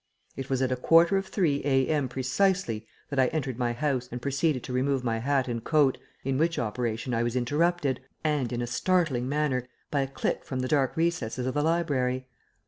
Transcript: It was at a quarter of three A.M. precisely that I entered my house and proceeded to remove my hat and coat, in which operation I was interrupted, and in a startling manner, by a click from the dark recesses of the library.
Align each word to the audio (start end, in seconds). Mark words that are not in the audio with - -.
It 0.35 0.49
was 0.49 0.63
at 0.63 0.71
a 0.71 0.75
quarter 0.75 1.15
of 1.17 1.27
three 1.27 1.61
A.M. 1.63 2.09
precisely 2.09 2.87
that 3.11 3.19
I 3.19 3.27
entered 3.27 3.59
my 3.59 3.71
house 3.73 4.09
and 4.11 4.19
proceeded 4.19 4.63
to 4.63 4.73
remove 4.73 5.03
my 5.03 5.19
hat 5.19 5.47
and 5.47 5.63
coat, 5.63 5.99
in 6.23 6.39
which 6.39 6.57
operation 6.57 7.13
I 7.13 7.21
was 7.21 7.35
interrupted, 7.35 7.99
and 8.23 8.51
in 8.51 8.63
a 8.63 8.65
startling 8.65 9.29
manner, 9.29 9.67
by 9.91 10.01
a 10.01 10.07
click 10.07 10.43
from 10.43 10.61
the 10.61 10.67
dark 10.67 10.97
recesses 10.97 11.45
of 11.45 11.53
the 11.53 11.61
library. 11.61 12.25